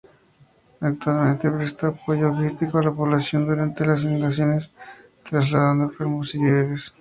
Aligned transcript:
Actualmente 0.81 1.51
presta 1.55 1.83
apoyo 1.89 2.29
logístico 2.29 2.79
a 2.79 2.83
la 2.85 2.91
población 2.91 3.45
durante 3.45 3.85
las 3.85 4.03
inundaciones 4.03 4.71
trasladando 5.21 5.83
enfermos 5.83 6.33
y 6.33 6.39
víveres. 6.39 6.89